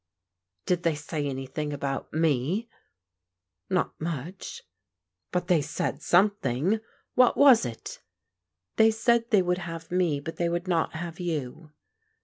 [0.65, 2.67] "Did they say anything about me?
[2.71, 2.71] "•*
[3.69, 4.63] Not much."
[4.97, 6.79] *' But they said something.
[7.13, 8.01] What was it?"
[8.77, 11.69] They said they would have me, but they would not have you."